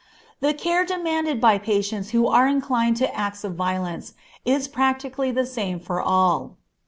[0.39, 5.45] The care demanded by patients who are inclined to acts of violence is practically the
[5.45, 6.57] same for all.